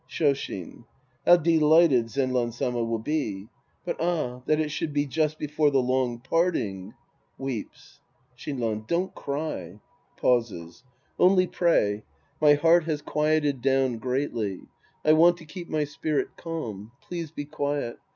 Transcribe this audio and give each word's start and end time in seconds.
Shoshin. 0.09 0.85
How 1.27 1.37
delighted 1.37 2.09
Zenran 2.09 2.51
Sama 2.51 2.83
will 2.83 2.97
be! 2.97 3.49
But, 3.85 4.01
ah, 4.01 4.41
that 4.47 4.59
it 4.59 4.69
should 4.71 4.93
be 4.93 5.05
just 5.05 5.37
before 5.37 5.69
the 5.69 5.77
long 5.77 6.17
parting! 6.17 6.95
{Weeps^ 7.39 7.99
Shinran. 8.35 8.87
Don't 8.87 9.13
cry. 9.13 9.79
(Pauses.) 10.17 10.83
Only 11.19 11.45
pray. 11.45 12.03
My 12.41 12.55
heart 12.55 12.85
has 12.85 13.03
quieted 13.03 13.61
down 13.61 13.99
greatly. 13.99 14.61
I 15.05 15.13
want 15.13 15.37
to 15.37 15.45
keep 15.45 15.69
my 15.69 15.83
spirit 15.83 16.29
calm. 16.35 16.93
Please 17.07 17.29
be 17.29 17.45
quiet. 17.45 17.99